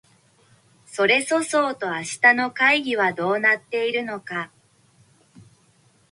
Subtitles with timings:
[0.87, 4.51] それそそうと明日の会議はどうなっているのか